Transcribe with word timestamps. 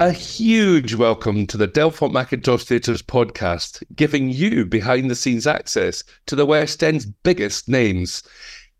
A 0.00 0.12
huge 0.12 0.94
welcome 0.94 1.46
to 1.48 1.58
the 1.58 1.66
Delfont 1.66 2.14
Mackintosh 2.14 2.64
Theatres 2.64 3.02
podcast, 3.02 3.82
giving 3.94 4.30
you 4.30 4.64
behind 4.64 5.10
the 5.10 5.14
scenes 5.14 5.46
access 5.46 6.02
to 6.24 6.34
the 6.34 6.46
West 6.46 6.82
End's 6.82 7.04
biggest 7.04 7.68
names. 7.68 8.22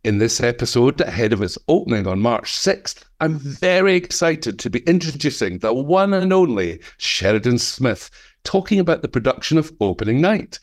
In 0.02 0.16
this 0.16 0.40
episode, 0.40 0.98
ahead 1.02 1.34
of 1.34 1.42
its 1.42 1.58
opening 1.68 2.06
on 2.06 2.20
March 2.20 2.52
6th, 2.52 3.04
I'm 3.20 3.38
very 3.38 3.96
excited 3.96 4.58
to 4.60 4.70
be 4.70 4.78
introducing 4.86 5.58
the 5.58 5.74
one 5.74 6.14
and 6.14 6.32
only 6.32 6.80
Sheridan 6.96 7.58
Smith, 7.58 8.08
talking 8.44 8.78
about 8.78 9.02
the 9.02 9.08
production 9.08 9.58
of 9.58 9.74
Opening 9.78 10.22
Night, 10.22 10.58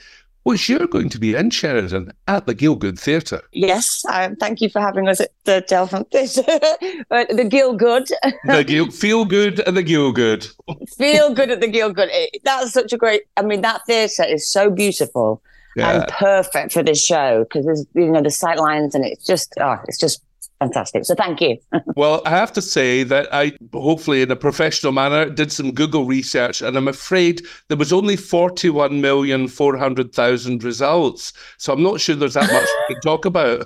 which 0.47 0.69
you're 0.69 0.87
going 0.87 1.09
to 1.09 1.19
be 1.19 1.35
in, 1.35 1.49
Sheridan, 1.49 2.13
at 2.29 2.45
the 2.45 2.55
Gielgud 2.55 2.97
Theatre. 2.97 3.41
Yes, 3.51 4.05
um, 4.09 4.37
thank 4.37 4.61
you 4.61 4.69
for 4.69 4.79
having 4.79 5.09
us 5.09 5.19
at 5.19 5.31
the 5.43 5.59
Delfont 5.67 6.09
the 6.11 7.49
Gielgud. 7.51 8.09
the 8.45 8.63
Gil- 8.63 8.89
Feel 8.89 9.25
Good 9.25 9.59
and 9.67 9.75
the 9.75 9.83
Gielgud. 9.83 10.49
Feel 10.97 11.33
Good 11.33 11.51
at 11.51 11.59
the. 11.59 11.67
It, 11.69 12.41
that's 12.45 12.71
such 12.71 12.93
a 12.93 12.97
great, 12.97 13.23
I 13.35 13.41
mean, 13.41 13.59
that 13.59 13.81
theatre 13.87 14.23
is 14.23 14.49
so 14.49 14.69
beautiful 14.69 15.41
yeah. 15.75 15.91
and 15.91 16.07
perfect 16.07 16.71
for 16.71 16.81
this 16.81 17.03
show 17.03 17.43
because 17.43 17.65
there's, 17.65 17.85
you 17.93 18.09
know, 18.09 18.21
the 18.21 18.31
sight 18.31 18.57
lines 18.57 18.95
and 18.95 19.03
it's 19.03 19.25
just, 19.25 19.53
oh, 19.59 19.81
it's 19.89 19.99
just 19.99 20.23
fantastic. 20.59 21.05
So 21.05 21.15
thank 21.15 21.39
you. 21.41 21.57
well, 21.95 22.21
I 22.25 22.31
have 22.31 22.51
to 22.53 22.61
say 22.61 23.03
that 23.03 23.33
I, 23.33 23.53
hopefully 23.73 24.21
in 24.21 24.29
a 24.31 24.35
professional 24.35 24.91
manner, 24.91 25.27
did 25.29 25.51
some 25.51 25.71
Google 25.71 26.05
research, 26.05 26.61
and 26.61 26.77
I'm 26.77 26.87
afraid 26.87 27.41
there 27.67 27.77
was 27.77 27.91
only 27.93 28.17
41,400,000 28.17 30.63
results. 30.63 31.33
So 31.57 31.73
I'm 31.73 31.81
not 31.83 31.99
sure 31.99 32.15
there's 32.15 32.35
that 32.35 32.51
much 32.51 32.69
to 32.89 32.95
talk 33.01 33.25
about. 33.25 33.65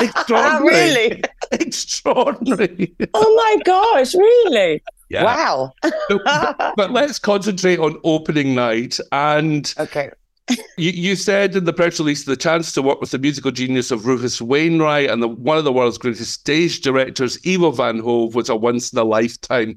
Extraordinary. 0.00 0.68
really? 0.68 1.22
Extraordinary. 1.52 2.94
oh 3.14 3.34
my 3.36 3.56
gosh, 3.64 4.14
really? 4.14 4.82
Yeah. 5.08 5.24
Wow. 5.24 5.72
but, 5.82 6.74
but, 6.76 6.90
let's 6.92 7.18
concentrate 7.18 7.78
on 7.80 7.98
opening 8.04 8.54
night. 8.54 9.00
And 9.10 9.74
okay 9.78 10.10
you, 10.76 10.90
you 10.90 11.16
said 11.16 11.54
in 11.54 11.64
the 11.64 11.72
press 11.72 11.98
release 11.98 12.24
the 12.24 12.36
chance 12.36 12.72
to 12.72 12.82
work 12.82 13.00
with 13.00 13.10
the 13.10 13.18
musical 13.18 13.50
genius 13.50 13.90
of 13.90 14.06
Rufus 14.06 14.40
Wainwright 14.40 15.10
and 15.10 15.22
the, 15.22 15.28
one 15.28 15.58
of 15.58 15.64
the 15.64 15.72
world's 15.72 15.98
greatest 15.98 16.32
stage 16.32 16.80
directors, 16.80 17.38
Ivo 17.46 17.70
Van 17.70 17.98
Hove, 17.98 18.34
was 18.34 18.48
a 18.48 18.56
once 18.56 18.92
in 18.92 18.98
a 18.98 19.04
lifetime. 19.04 19.76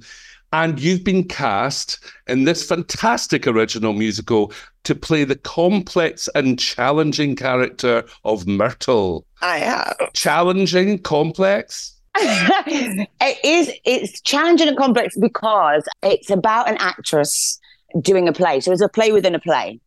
And 0.52 0.80
you've 0.80 1.04
been 1.04 1.24
cast 1.24 2.00
in 2.28 2.44
this 2.44 2.64
fantastic 2.64 3.48
original 3.48 3.94
musical 3.94 4.52
to 4.84 4.94
play 4.94 5.24
the 5.24 5.36
complex 5.36 6.30
and 6.36 6.60
challenging 6.60 7.36
character 7.36 8.04
of 8.24 8.46
Myrtle. 8.46 9.26
I 9.42 9.58
have. 9.58 9.98
Challenging, 10.14 11.00
complex? 11.00 11.96
it 12.18 13.40
is 13.44 13.72
it's 13.86 14.22
challenging 14.22 14.68
and 14.68 14.78
complex 14.78 15.18
because 15.18 15.84
it's 16.04 16.30
about 16.30 16.70
an 16.70 16.78
actress 16.80 17.60
doing 18.02 18.28
a 18.28 18.34
play. 18.34 18.60
So 18.60 18.72
it's 18.72 18.82
a 18.82 18.90
play 18.90 19.12
within 19.12 19.34
a 19.34 19.40
play 19.40 19.80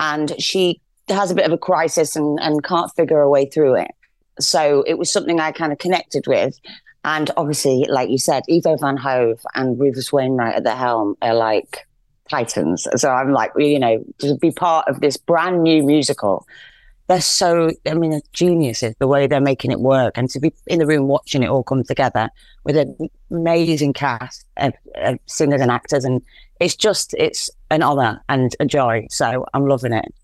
and 0.00 0.40
she 0.40 0.80
has 1.08 1.30
a 1.30 1.34
bit 1.34 1.46
of 1.46 1.52
a 1.52 1.58
crisis 1.58 2.16
and, 2.16 2.38
and 2.40 2.62
can't 2.64 2.94
figure 2.94 3.20
a 3.20 3.30
way 3.30 3.46
through 3.46 3.76
it. 3.76 3.90
So 4.40 4.84
it 4.86 4.98
was 4.98 5.10
something 5.10 5.40
I 5.40 5.52
kind 5.52 5.72
of 5.72 5.78
connected 5.78 6.26
with. 6.26 6.58
And 7.04 7.30
obviously, 7.36 7.86
like 7.88 8.10
you 8.10 8.18
said, 8.18 8.42
Ivo 8.50 8.76
Van 8.76 8.96
Hove 8.96 9.40
and 9.54 9.78
Rufus 9.78 10.12
Wainwright 10.12 10.56
at 10.56 10.64
the 10.64 10.74
helm 10.74 11.16
are 11.22 11.34
like 11.34 11.86
titans. 12.28 12.86
So 12.96 13.10
I'm 13.10 13.32
like, 13.32 13.52
you 13.56 13.78
know, 13.78 14.04
to 14.18 14.36
be 14.36 14.50
part 14.50 14.86
of 14.88 15.00
this 15.00 15.16
brand 15.16 15.62
new 15.62 15.82
musical. 15.82 16.46
They're 17.06 17.22
so, 17.22 17.70
I 17.86 17.94
mean, 17.94 18.10
they're 18.10 18.20
geniuses, 18.34 18.94
the 18.98 19.08
way 19.08 19.26
they're 19.26 19.40
making 19.40 19.70
it 19.70 19.80
work. 19.80 20.18
And 20.18 20.28
to 20.30 20.40
be 20.40 20.52
in 20.66 20.78
the 20.78 20.86
room 20.86 21.08
watching 21.08 21.42
it 21.42 21.48
all 21.48 21.62
come 21.62 21.82
together 21.82 22.28
with 22.64 22.76
an 22.76 23.08
amazing 23.30 23.94
cast 23.94 24.44
of, 24.58 24.74
of 24.96 25.18
singers 25.24 25.62
and 25.62 25.70
actors. 25.70 26.04
And 26.04 26.20
it's 26.60 26.76
just, 26.76 27.14
it's 27.14 27.48
an 27.70 27.82
honor 27.82 28.22
and 28.28 28.54
a 28.60 28.66
joy. 28.66 29.06
So 29.10 29.46
I'm 29.54 29.66
loving 29.66 29.92
it. 29.92 30.14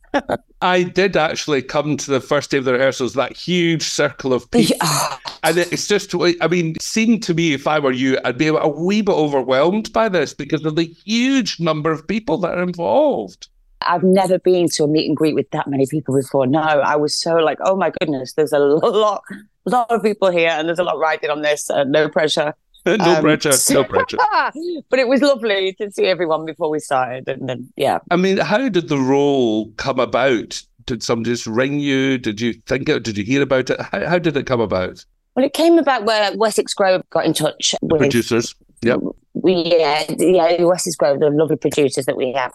I 0.62 0.84
did 0.84 1.16
actually 1.16 1.62
come 1.62 1.96
to 1.96 2.10
the 2.10 2.20
first 2.20 2.50
day 2.50 2.58
of 2.58 2.64
the 2.64 2.72
rehearsals, 2.72 3.14
that 3.14 3.36
huge 3.36 3.82
circle 3.82 4.32
of 4.32 4.50
people. 4.50 4.76
and 5.42 5.58
it's 5.58 5.86
just, 5.86 6.14
I 6.14 6.48
mean, 6.48 6.76
it 6.76 6.82
seemed 6.82 7.22
to 7.24 7.34
me, 7.34 7.52
if 7.52 7.66
I 7.66 7.78
were 7.78 7.92
you, 7.92 8.18
I'd 8.24 8.38
be 8.38 8.48
a 8.48 8.68
wee 8.68 9.02
bit 9.02 9.12
overwhelmed 9.12 9.92
by 9.92 10.08
this 10.08 10.32
because 10.32 10.64
of 10.64 10.76
the 10.76 10.84
huge 11.04 11.60
number 11.60 11.90
of 11.90 12.06
people 12.06 12.38
that 12.38 12.56
are 12.56 12.62
involved. 12.62 13.48
I've 13.86 14.02
never 14.02 14.38
been 14.38 14.68
to 14.70 14.84
a 14.84 14.88
meet 14.88 15.06
and 15.06 15.16
greet 15.16 15.34
with 15.34 15.50
that 15.50 15.66
many 15.66 15.86
people 15.86 16.16
before. 16.16 16.46
No, 16.46 16.60
I 16.60 16.96
was 16.96 17.14
so 17.14 17.34
like, 17.36 17.58
oh 17.62 17.76
my 17.76 17.92
goodness, 18.00 18.32
there's 18.32 18.52
a 18.52 18.58
lot, 18.58 19.22
a 19.66 19.70
lot 19.70 19.90
of 19.90 20.02
people 20.02 20.30
here 20.30 20.50
and 20.50 20.68
there's 20.68 20.78
a 20.78 20.84
lot 20.84 20.98
riding 20.98 21.30
on 21.30 21.42
this. 21.42 21.68
Uh, 21.68 21.84
no 21.84 22.08
pressure. 22.08 22.54
no 22.86 23.16
um, 23.16 23.22
pressure, 23.22 23.52
no 23.72 23.84
pressure. 23.88 24.18
but 24.90 24.98
it 24.98 25.08
was 25.08 25.22
lovely 25.22 25.72
to 25.74 25.90
see 25.90 26.04
everyone 26.04 26.44
before 26.44 26.68
we 26.68 26.78
started, 26.78 27.28
and 27.28 27.48
then 27.48 27.72
yeah. 27.76 27.98
I 28.10 28.16
mean, 28.16 28.38
how 28.38 28.68
did 28.68 28.88
the 28.88 28.98
role 28.98 29.70
come 29.76 29.98
about? 29.98 30.62
Did 30.86 31.02
somebody 31.02 31.32
just 31.32 31.46
ring 31.46 31.80
you? 31.80 32.18
Did 32.18 32.40
you 32.40 32.52
think 32.66 32.88
it? 32.88 33.02
Did 33.02 33.16
you 33.16 33.24
hear 33.24 33.42
about 33.42 33.70
it? 33.70 33.80
How, 33.80 34.06
how 34.06 34.18
did 34.18 34.36
it 34.36 34.46
come 34.46 34.60
about? 34.60 35.04
Well, 35.34 35.44
it 35.44 35.54
came 35.54 35.78
about 35.78 36.04
where 36.04 36.36
Wessex 36.36 36.74
Grove 36.74 37.02
got 37.10 37.24
in 37.24 37.32
touch 37.32 37.74
with 37.80 38.00
producers. 38.00 38.54
Yep. 38.82 39.00
We 39.32 39.54
yeah 39.54 40.04
yeah 40.18 40.62
Wessex 40.62 40.94
Grove, 40.94 41.20
the 41.20 41.30
lovely 41.30 41.56
producers 41.56 42.04
that 42.04 42.16
we 42.16 42.32
have, 42.32 42.52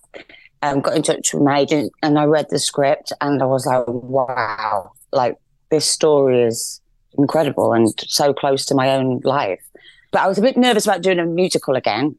um, 0.61 0.81
got 0.81 0.96
in 0.96 1.01
touch 1.01 1.34
with 1.34 1.44
my 1.44 1.61
agent, 1.61 1.91
and 2.03 2.19
I 2.19 2.25
read 2.25 2.47
the 2.51 2.59
script, 2.59 3.11
and 3.19 3.41
I 3.41 3.46
was 3.46 3.66
like, 3.66 3.84
wow, 3.88 4.91
like 5.11 5.38
this 5.72 5.85
story 5.85 6.44
is 6.44 6.81
incredible 7.17 7.73
and 7.73 7.90
so 8.07 8.34
close 8.34 8.66
to 8.67 8.75
my 8.75 8.91
own 8.91 9.19
life. 9.23 9.61
But 10.12 10.22
I 10.22 10.28
was 10.28 10.38
a 10.38 10.42
bit 10.42 10.58
nervous 10.58 10.86
about 10.86 11.02
doing 11.02 11.20
a 11.20 11.25
musical 11.25 11.75
again. 11.75 12.16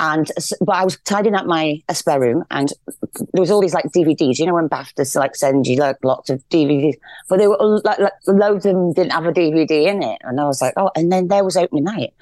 And 0.00 0.30
but 0.60 0.76
I 0.76 0.84
was 0.84 0.96
tidying 1.04 1.34
up 1.34 1.46
my 1.46 1.82
spare 1.90 2.20
room, 2.20 2.44
and 2.52 2.72
there 3.32 3.40
was 3.40 3.50
all 3.50 3.60
these 3.60 3.74
like 3.74 3.86
DVDs. 3.86 4.38
You 4.38 4.46
know 4.46 4.54
when 4.54 4.68
BAFTAs 4.68 5.16
like 5.16 5.34
send 5.34 5.66
you 5.66 5.76
like 5.76 5.96
lots 6.04 6.30
of 6.30 6.48
DVDs, 6.50 6.94
but 7.28 7.38
they 7.38 7.48
were 7.48 7.56
like, 7.84 7.98
like 7.98 8.12
loads 8.28 8.64
of 8.64 8.74
them 8.74 8.92
didn't 8.92 9.10
have 9.10 9.26
a 9.26 9.32
DVD 9.32 9.88
in 9.88 10.04
it, 10.04 10.18
and 10.22 10.40
I 10.40 10.44
was 10.44 10.62
like, 10.62 10.74
oh. 10.76 10.92
And 10.94 11.10
then 11.10 11.26
there 11.26 11.42
was 11.42 11.56
opening 11.56 11.82
night, 11.82 12.14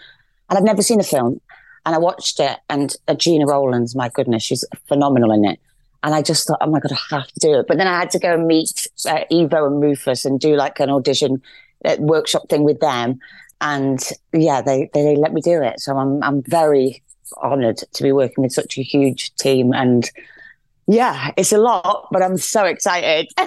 and 0.49 0.57
I'd 0.57 0.65
never 0.65 0.81
seen 0.81 0.97
the 0.97 1.05
film, 1.05 1.39
and 1.85 1.95
I 1.95 1.99
watched 1.99 2.41
it, 2.41 2.59
and 2.71 2.97
uh, 3.09 3.15
Gena 3.15 3.45
Rowlands, 3.45 3.95
my 3.95 4.09
goodness, 4.09 4.43
she's 4.43 4.65
phenomenal 4.89 5.31
in 5.33 5.45
it. 5.45 5.61
And 6.03 6.15
I 6.15 6.23
just 6.23 6.47
thought, 6.47 6.59
oh 6.63 6.71
my 6.71 6.81
god, 6.81 6.93
I 6.93 7.17
have 7.17 7.27
to 7.27 7.41
do 7.41 7.59
it. 7.59 7.67
But 7.69 7.77
then 7.77 7.89
I 7.89 7.99
had 7.99 8.11
to 8.13 8.19
go 8.19 8.33
and 8.33 8.47
meet 8.47 8.87
uh, 9.07 9.25
Ivo 9.31 9.67
and 9.67 9.83
Rufus 9.83 10.25
and 10.25 10.41
do 10.41 10.57
like 10.57 10.81
an 10.81 10.89
audition 10.89 11.43
uh, 11.85 11.97
workshop 11.99 12.49
thing 12.49 12.65
with 12.65 12.81
them 12.81 13.19
and 13.61 14.01
yeah, 14.33 14.61
they, 14.61 14.91
they 14.95 15.17
let 15.17 15.33
me 15.33 15.41
do 15.41 15.63
it. 15.63 15.81
So 15.81 15.97
I'm 15.97 16.23
I'm 16.23 16.43
very 16.43 17.03
honoured 17.39 17.79
to 17.79 18.03
be 18.03 18.13
working 18.13 18.43
with 18.43 18.53
such 18.53 18.79
a 18.79 18.83
huge 18.83 19.35
team 19.37 19.73
and 19.73 20.11
yeah, 20.89 21.33
it's 21.37 21.53
a 21.53 21.59
lot, 21.59 22.09
but 22.13 22.23
I'm 22.23 22.39
so 22.39 22.65
excited. 22.65 23.29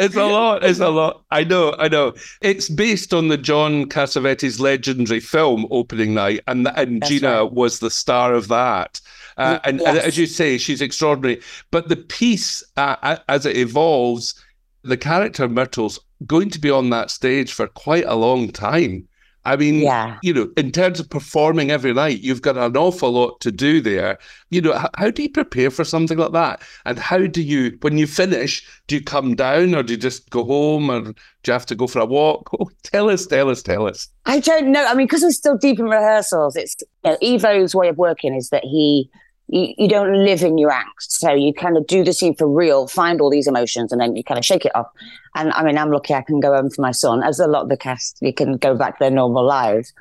it's 0.00 0.16
a 0.16 0.26
lot. 0.26 0.64
It's 0.64 0.80
a 0.80 0.88
lot. 0.88 1.22
I 1.30 1.44
know. 1.44 1.76
I 1.78 1.86
know. 1.86 2.14
It's 2.40 2.68
based 2.68 3.14
on 3.14 3.28
the 3.28 3.36
John 3.36 3.86
Cassavetes 3.86 4.58
legendary 4.58 5.20
film 5.20 5.66
Opening 5.70 6.14
Night, 6.14 6.40
and 6.48 6.66
and 6.74 7.02
That's 7.02 7.10
Gena 7.10 7.42
right. 7.42 7.52
was 7.52 7.78
the 7.78 7.90
star 7.90 8.34
of 8.34 8.48
that. 8.48 9.00
Uh, 9.36 9.60
and, 9.64 9.78
yes. 9.78 9.88
and, 9.88 9.98
as 9.98 10.18
you 10.18 10.26
say, 10.26 10.58
she's 10.58 10.80
extraordinary. 10.80 11.40
But 11.70 11.88
the 11.88 11.96
piece, 11.96 12.64
uh, 12.76 13.18
as 13.28 13.46
it 13.46 13.56
evolves, 13.56 14.34
the 14.82 14.96
character 14.96 15.48
Myrtle's 15.48 16.00
going 16.26 16.50
to 16.50 16.58
be 16.58 16.70
on 16.70 16.90
that 16.90 17.10
stage 17.10 17.52
for 17.52 17.68
quite 17.68 18.06
a 18.06 18.14
long 18.14 18.50
time. 18.50 19.06
I 19.46 19.54
mean, 19.54 19.76
yeah. 19.76 20.18
you 20.22 20.34
know, 20.34 20.50
in 20.56 20.72
terms 20.72 20.98
of 20.98 21.08
performing 21.08 21.70
every 21.70 21.94
night, 21.94 22.18
you've 22.18 22.42
got 22.42 22.56
an 22.56 22.76
awful 22.76 23.12
lot 23.12 23.40
to 23.42 23.52
do 23.52 23.80
there. 23.80 24.18
You 24.50 24.60
know, 24.60 24.72
how, 24.72 24.90
how, 24.96 25.10
do 25.12 25.22
you 25.22 25.30
prepare 25.30 25.70
for 25.70 25.84
something 25.84 26.18
like 26.18 26.32
that? 26.32 26.62
And 26.84 26.98
how 26.98 27.28
do 27.28 27.40
you, 27.40 27.78
when 27.82 27.96
you 27.96 28.08
finish, 28.08 28.66
do 28.88 28.96
you 28.96 29.04
come 29.04 29.36
down 29.36 29.76
or 29.76 29.84
do 29.84 29.92
you 29.92 29.98
just 29.98 30.28
go 30.30 30.42
home 30.42 30.90
or 30.90 31.00
do 31.00 31.14
you 31.46 31.52
have 31.52 31.64
to 31.66 31.76
go 31.76 31.86
for 31.86 32.00
a 32.00 32.06
walk? 32.06 32.50
Oh, 32.58 32.70
tell 32.82 33.08
us, 33.08 33.26
tell 33.26 33.48
us, 33.48 33.62
tell 33.62 33.86
us. 33.86 34.08
I 34.24 34.40
don't 34.40 34.72
know. 34.72 34.84
I 34.84 34.94
mean, 34.94 35.06
because 35.06 35.22
we're 35.22 35.30
still 35.30 35.56
deep 35.56 35.78
in 35.78 35.84
rehearsals, 35.84 36.56
it's, 36.56 36.74
you 37.04 37.10
know, 37.12 37.18
Ivo's 37.22 37.74
way 37.74 37.88
of 37.88 37.98
working 37.98 38.34
is 38.34 38.48
that 38.48 38.64
he, 38.64 39.08
you, 39.48 39.74
you 39.78 39.88
don't 39.88 40.24
live 40.24 40.42
in 40.42 40.58
your 40.58 40.70
act. 40.70 41.02
So 41.02 41.32
you 41.32 41.52
kind 41.52 41.76
of 41.76 41.86
do 41.86 42.04
the 42.04 42.12
scene 42.12 42.34
for 42.34 42.48
real, 42.48 42.86
find 42.86 43.20
all 43.20 43.30
these 43.30 43.46
emotions, 43.46 43.92
and 43.92 44.00
then 44.00 44.16
you 44.16 44.24
kind 44.24 44.38
of 44.38 44.44
shake 44.44 44.64
it 44.64 44.74
off. 44.74 44.88
And 45.34 45.52
I 45.52 45.62
mean, 45.62 45.78
I'm 45.78 45.90
lucky 45.90 46.14
I 46.14 46.22
can 46.22 46.40
go 46.40 46.54
home 46.54 46.70
for 46.70 46.82
my 46.82 46.92
son, 46.92 47.22
as 47.22 47.38
a 47.38 47.46
lot 47.46 47.62
of 47.62 47.68
the 47.68 47.76
cast, 47.76 48.18
you 48.20 48.32
can 48.32 48.56
go 48.56 48.74
back 48.74 48.98
to 48.98 49.04
their 49.04 49.10
normal 49.10 49.44
lives. 49.44 49.92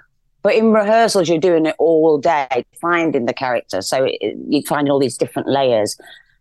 But 0.42 0.56
in 0.56 0.71
rehearsals, 0.71 1.27
you're 1.27 1.39
doing 1.39 1.65
it 1.65 1.75
all 1.80 2.19
day, 2.19 2.65
finding 2.80 3.25
the 3.25 3.33
character. 3.33 3.81
So 3.81 4.06
it, 4.06 4.38
you 4.47 4.62
find 4.62 4.89
all 4.89 5.00
these 5.00 5.18
different 5.18 5.48
layers. 5.48 5.98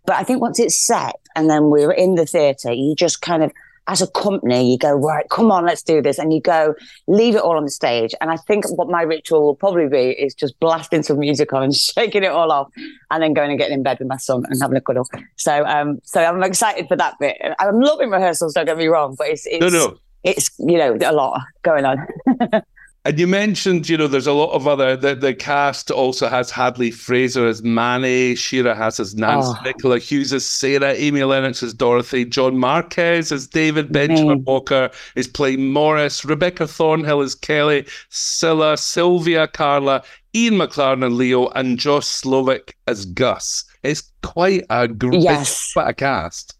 But 0.06 0.16
I 0.16 0.24
think 0.24 0.42
once 0.42 0.58
it's 0.60 0.78
set 0.78 1.14
and 1.34 1.48
then 1.48 1.70
we're 1.70 1.92
in 1.92 2.14
the 2.14 2.26
theatre, 2.26 2.72
you 2.72 2.94
just 2.94 3.22
kind 3.22 3.42
of 3.42 3.50
as 3.86 4.00
a 4.00 4.06
company, 4.06 4.72
you 4.72 4.78
go, 4.78 4.92
right, 4.92 5.28
come 5.28 5.52
on, 5.52 5.66
let's 5.66 5.82
do 5.82 6.00
this. 6.00 6.18
And 6.18 6.32
you 6.32 6.40
go, 6.40 6.74
leave 7.06 7.34
it 7.34 7.42
all 7.42 7.56
on 7.56 7.64
the 7.64 7.70
stage. 7.70 8.14
And 8.20 8.30
I 8.30 8.36
think 8.36 8.64
what 8.76 8.88
my 8.88 9.02
ritual 9.02 9.42
will 9.42 9.54
probably 9.54 9.88
be 9.88 10.10
is 10.10 10.34
just 10.34 10.58
blasting 10.58 11.02
some 11.02 11.18
music 11.18 11.52
on 11.52 11.62
and 11.62 11.74
shaking 11.76 12.24
it 12.24 12.30
all 12.30 12.50
off 12.50 12.68
and 13.10 13.22
then 13.22 13.34
going 13.34 13.50
and 13.50 13.58
getting 13.58 13.74
in 13.74 13.82
bed 13.82 13.98
with 13.98 14.08
my 14.08 14.16
son 14.16 14.44
and 14.48 14.60
having 14.60 14.76
a 14.76 14.80
cuddle. 14.80 15.06
So, 15.36 15.64
um, 15.66 16.00
so 16.02 16.22
I'm 16.22 16.42
excited 16.42 16.88
for 16.88 16.96
that 16.96 17.18
bit. 17.18 17.36
I'm 17.58 17.80
loving 17.80 18.10
rehearsals, 18.10 18.54
don't 18.54 18.66
get 18.66 18.78
me 18.78 18.86
wrong, 18.86 19.16
but 19.18 19.28
it's, 19.28 19.46
it's, 19.46 19.60
no, 19.60 19.68
no. 19.68 19.98
it's, 20.22 20.50
you 20.58 20.78
know, 20.78 20.96
a 21.04 21.12
lot 21.12 21.40
going 21.62 21.84
on. 21.84 22.06
And 23.06 23.18
you 23.18 23.26
mentioned, 23.26 23.86
you 23.86 23.98
know, 23.98 24.06
there's 24.06 24.26
a 24.26 24.32
lot 24.32 24.52
of 24.52 24.66
other. 24.66 24.96
The, 24.96 25.14
the 25.14 25.34
cast 25.34 25.90
also 25.90 26.26
has 26.26 26.50
Hadley 26.50 26.90
Fraser 26.90 27.46
as 27.46 27.62
Manny, 27.62 28.34
Shira 28.34 28.74
Haas 28.74 28.98
as 28.98 29.14
Nance, 29.14 29.46
oh. 29.46 29.58
Nicola 29.62 29.98
Hughes 29.98 30.32
as 30.32 30.46
Sarah, 30.46 30.92
Amy 30.92 31.22
Lennox 31.22 31.62
as 31.62 31.74
Dorothy, 31.74 32.24
John 32.24 32.56
Marquez 32.56 33.30
as 33.30 33.46
David, 33.46 33.92
Benjamin 33.92 34.40
mm. 34.40 34.44
Walker 34.46 34.90
is 35.16 35.28
playing 35.28 35.70
Morris, 35.70 36.24
Rebecca 36.24 36.66
Thornhill 36.66 37.20
as 37.20 37.34
Kelly, 37.34 37.86
Scylla, 38.08 38.78
Sylvia, 38.78 39.48
Carla, 39.48 40.02
Ian 40.34 40.54
McLarnon 40.54 41.04
and 41.04 41.16
Leo, 41.16 41.48
and 41.48 41.78
Josh 41.78 42.06
Slovic 42.06 42.72
as 42.86 43.04
Gus. 43.04 43.64
It's 43.82 44.10
quite 44.22 44.64
a 44.70 44.88
great 44.88 45.20
yes. 45.20 45.74
cast 45.98 46.54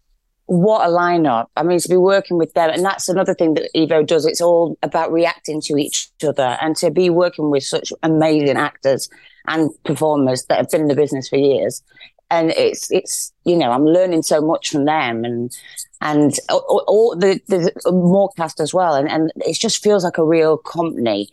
what 0.47 0.87
a 0.87 0.91
lineup. 0.91 1.47
I 1.55 1.63
mean, 1.63 1.79
to 1.79 1.89
be 1.89 1.97
working 1.97 2.37
with 2.37 2.53
them. 2.53 2.69
And 2.69 2.85
that's 2.85 3.09
another 3.09 3.33
thing 3.33 3.55
that 3.55 3.69
Ivo 3.75 4.03
does. 4.03 4.25
It's 4.25 4.41
all 4.41 4.77
about 4.83 5.11
reacting 5.11 5.61
to 5.61 5.77
each 5.77 6.09
other 6.25 6.57
and 6.61 6.75
to 6.77 6.91
be 6.91 7.09
working 7.09 7.49
with 7.49 7.63
such 7.63 7.91
amazing 8.03 8.57
actors 8.57 9.09
and 9.47 9.71
performers 9.83 10.45
that 10.45 10.57
have 10.57 10.69
been 10.69 10.81
in 10.81 10.87
the 10.87 10.95
business 10.95 11.29
for 11.29 11.37
years. 11.37 11.81
And 12.31 12.51
it's, 12.51 12.91
it's, 12.91 13.33
you 13.43 13.55
know, 13.55 13.71
I'm 13.71 13.85
learning 13.85 14.23
so 14.23 14.41
much 14.41 14.69
from 14.69 14.85
them 14.85 15.25
and, 15.25 15.55
and 16.01 16.33
all, 16.49 17.15
the, 17.15 17.39
the 17.47 17.71
more 17.91 18.31
cast 18.35 18.59
as 18.59 18.73
well. 18.73 18.95
And, 18.95 19.09
and 19.09 19.31
it 19.37 19.57
just 19.57 19.81
feels 19.81 20.03
like 20.03 20.17
a 20.17 20.25
real 20.25 20.57
company. 20.57 21.29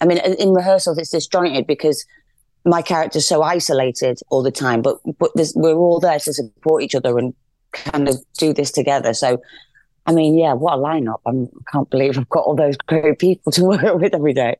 I 0.00 0.06
mean, 0.06 0.18
in 0.18 0.52
rehearsals, 0.52 0.98
it's 0.98 1.10
disjointed 1.10 1.66
because 1.66 2.04
my 2.64 2.82
character's 2.82 3.26
so 3.26 3.42
isolated 3.42 4.20
all 4.30 4.42
the 4.42 4.52
time, 4.52 4.82
but, 4.82 4.98
but 5.18 5.30
we're 5.54 5.74
all 5.74 6.00
there 6.00 6.18
to 6.20 6.32
support 6.32 6.82
each 6.82 6.94
other 6.94 7.18
and 7.18 7.34
kind 7.72 8.08
of 8.08 8.16
do 8.38 8.52
this 8.52 8.70
together. 8.70 9.14
So, 9.14 9.40
I 10.06 10.12
mean, 10.12 10.36
yeah, 10.36 10.54
what 10.54 10.74
a 10.74 10.76
lineup! 10.76 11.20
I'm, 11.26 11.44
I 11.44 11.70
can't 11.72 11.90
believe 11.90 12.18
I've 12.18 12.28
got 12.28 12.44
all 12.44 12.56
those 12.56 12.76
great 12.76 13.18
people 13.18 13.52
to 13.52 13.64
work 13.64 13.94
with 13.94 14.14
every 14.14 14.34
day. 14.34 14.56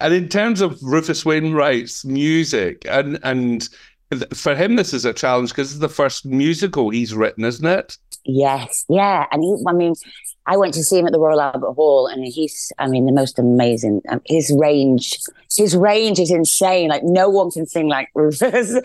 And 0.00 0.14
in 0.14 0.28
terms 0.28 0.60
of 0.60 0.78
Rufus 0.82 1.24
Wainwright's 1.24 2.04
music, 2.04 2.86
and 2.88 3.18
and 3.22 3.68
for 4.32 4.54
him, 4.54 4.76
this 4.76 4.92
is 4.92 5.04
a 5.04 5.12
challenge 5.12 5.50
because 5.50 5.72
it's 5.72 5.80
the 5.80 5.88
first 5.88 6.24
musical 6.24 6.90
he's 6.90 7.14
written, 7.14 7.44
isn't 7.44 7.66
it? 7.66 7.98
Yes, 8.24 8.84
yeah, 8.88 9.26
and 9.32 9.42
he, 9.42 9.56
I 9.66 9.72
mean, 9.72 9.94
I 10.46 10.56
went 10.56 10.74
to 10.74 10.84
see 10.84 10.98
him 10.98 11.06
at 11.06 11.12
the 11.12 11.18
Royal 11.18 11.40
Albert 11.40 11.72
Hall, 11.72 12.06
and 12.06 12.24
he's, 12.24 12.72
I 12.78 12.86
mean, 12.86 13.06
the 13.06 13.12
most 13.12 13.38
amazing. 13.38 14.02
Um, 14.08 14.20
his 14.26 14.50
range, 14.58 15.18
his 15.54 15.76
range 15.76 16.18
is 16.18 16.30
insane. 16.30 16.88
Like 16.88 17.02
no 17.02 17.28
one 17.28 17.50
can 17.50 17.66
sing 17.66 17.88
like 17.88 18.10
Rufus, 18.14 18.78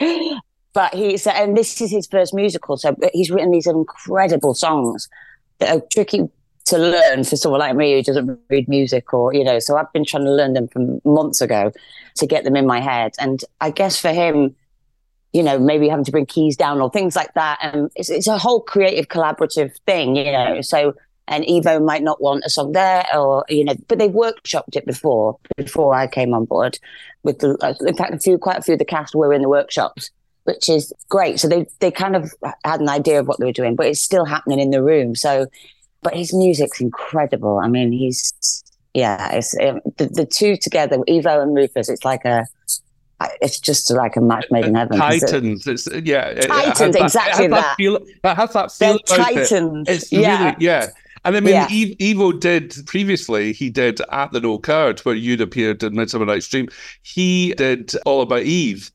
but 0.73 0.93
he's 0.93 1.25
and 1.27 1.57
this 1.57 1.81
is 1.81 1.91
his 1.91 2.07
first 2.07 2.33
musical, 2.33 2.77
so 2.77 2.95
he's 3.13 3.31
written 3.31 3.51
these 3.51 3.67
incredible 3.67 4.53
songs 4.53 5.09
that 5.59 5.75
are 5.75 5.81
tricky 5.91 6.29
to 6.65 6.77
learn 6.77 7.23
for 7.23 7.35
someone 7.35 7.59
like 7.59 7.75
me 7.75 7.93
who 7.93 8.03
doesn't 8.03 8.39
read 8.49 8.67
music 8.67 9.13
or 9.13 9.33
you 9.33 9.43
know. 9.43 9.59
So 9.59 9.77
I've 9.77 9.91
been 9.93 10.05
trying 10.05 10.25
to 10.25 10.31
learn 10.31 10.53
them 10.53 10.67
from 10.67 11.01
months 11.03 11.41
ago 11.41 11.71
to 12.15 12.25
get 12.27 12.43
them 12.43 12.55
in 12.55 12.65
my 12.65 12.79
head, 12.79 13.13
and 13.19 13.43
I 13.61 13.71
guess 13.71 13.99
for 13.99 14.11
him, 14.11 14.55
you 15.33 15.43
know, 15.43 15.57
maybe 15.57 15.89
having 15.89 16.05
to 16.05 16.11
bring 16.11 16.25
keys 16.25 16.55
down 16.55 16.81
or 16.81 16.89
things 16.89 17.15
like 17.15 17.33
that, 17.33 17.59
and 17.61 17.89
it's, 17.95 18.09
it's 18.09 18.27
a 18.27 18.37
whole 18.37 18.61
creative 18.61 19.07
collaborative 19.07 19.75
thing, 19.85 20.15
you 20.15 20.31
know. 20.31 20.61
So 20.61 20.93
and 21.29 21.45
Ivo 21.47 21.79
might 21.79 22.03
not 22.03 22.21
want 22.21 22.43
a 22.43 22.49
song 22.49 22.73
there, 22.73 23.05
or 23.15 23.45
you 23.49 23.63
know, 23.63 23.75
but 23.87 23.99
they've 23.99 24.11
workshopped 24.11 24.75
it 24.75 24.85
before 24.85 25.37
before 25.57 25.93
I 25.93 26.07
came 26.07 26.33
on 26.33 26.45
board. 26.45 26.79
With 27.23 27.39
the, 27.39 27.57
uh, 27.61 27.73
in 27.85 27.95
fact, 27.95 28.13
a 28.13 28.19
few, 28.19 28.37
quite 28.37 28.57
a 28.57 28.61
few 28.61 28.73
of 28.73 28.79
the 28.79 28.85
cast 28.85 29.13
were 29.13 29.33
in 29.33 29.41
the 29.41 29.49
workshops, 29.49 30.09
which 30.49 30.67
is 30.67 30.91
great. 31.09 31.39
So 31.39 31.47
they 31.47 31.67
they 31.79 31.91
kind 31.91 32.15
of 32.15 32.33
had 32.65 32.81
an 32.81 32.89
idea 32.89 33.19
of 33.19 33.27
what 33.27 33.39
they 33.39 33.45
were 33.45 33.51
doing, 33.51 33.75
but 33.75 33.85
it's 33.85 34.01
still 34.01 34.25
happening 34.25 34.59
in 34.59 34.71
the 34.71 34.81
room. 34.81 35.15
So, 35.15 35.47
but 36.01 36.15
his 36.15 36.33
music's 36.33 36.81
incredible. 36.81 37.59
I 37.59 37.67
mean, 37.67 37.91
he's 37.91 38.33
yeah, 38.95 39.35
it's 39.35 39.55
um, 39.59 39.81
the, 39.97 40.07
the 40.07 40.25
two 40.25 40.57
together, 40.57 40.97
Ivo 41.07 41.41
and 41.41 41.55
Rufus. 41.55 41.89
It's 41.89 42.03
like 42.03 42.25
a 42.25 42.47
it's 43.41 43.59
just 43.59 43.91
like 43.91 44.15
a 44.15 44.21
match 44.21 44.45
made 44.49 44.65
in 44.65 44.75
heaven. 44.75 44.97
Titans, 44.97 45.67
it? 45.67 45.73
it's 45.73 45.87
yeah, 46.03 46.33
Titans, 46.33 46.95
it 46.95 47.01
exactly 47.03 47.47
that. 47.47 47.61
that. 47.61 47.75
Feel, 47.75 47.99
that 48.23 48.37
has 48.37 48.53
that 48.53 48.71
feel 48.71 48.97
Titans. 48.99 49.87
It. 49.87 49.93
It's 49.93 50.11
yeah. 50.11 50.45
really 50.45 50.55
yeah. 50.59 50.87
And 51.25 51.35
I 51.35 51.41
mean, 51.41 51.53
yeah. 51.53 52.11
Ivo 52.11 52.31
did 52.31 52.73
previously, 52.85 53.51
he 53.51 53.69
did 53.69 53.99
At 54.09 54.31
the 54.31 54.39
Noël 54.39 54.63
Coward, 54.63 55.01
where 55.01 55.15
you'd 55.15 55.41
appeared 55.41 55.83
in 55.83 55.93
Midsummer 55.93 56.25
Night's 56.25 56.47
Dream. 56.47 56.69
He 57.01 57.53
did 57.55 57.93
All 58.05 58.21
About 58.21 58.43
Eve. 58.43 58.89